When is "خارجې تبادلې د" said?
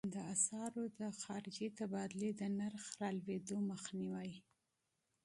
1.21-2.41